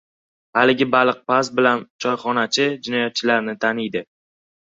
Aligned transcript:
Haligi 0.59 0.85
baliqpaz 0.93 1.51
bilan 1.59 1.83
choyxonachi 2.05 2.67
jinoyatchilarni 2.87 3.55
taniydi. 3.67 4.05